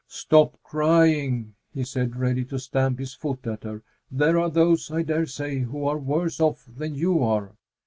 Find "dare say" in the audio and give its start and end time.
5.03-5.59